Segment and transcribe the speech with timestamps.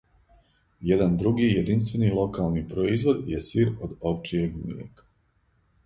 [0.91, 5.11] Један други јединствени локални производ је сир од овчјег млијека.